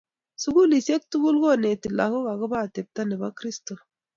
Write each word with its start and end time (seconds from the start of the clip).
Sukulisiek 0.41 1.01
tugulkoneti 1.11 1.87
lakok 1.97 2.25
akobo 2.33 2.55
atepto 2.65 3.01
nebo 3.05 3.27
Kristo 3.37 3.73